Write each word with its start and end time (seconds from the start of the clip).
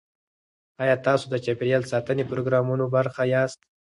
ایا 0.83 0.95
تاسو 1.07 1.25
د 1.29 1.35
چاپیریال 1.45 1.83
ساتنې 1.91 2.23
پروګرامونو 2.31 2.85
برخه 2.95 3.23
یاست؟ 3.33 3.59